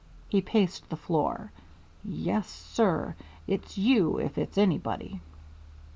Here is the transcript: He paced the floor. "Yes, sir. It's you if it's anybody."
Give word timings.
He 0.29 0.41
paced 0.41 0.89
the 0.89 0.95
floor. 0.97 1.51
"Yes, 2.03 2.47
sir. 2.49 3.13
It's 3.45 3.77
you 3.77 4.17
if 4.17 4.35
it's 4.35 4.57
anybody." 4.57 5.21